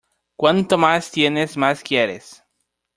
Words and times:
Cuanto 0.35 0.79
más 0.79 1.11
tienes 1.11 1.57
más 1.57 1.83
quieres. 1.83 2.43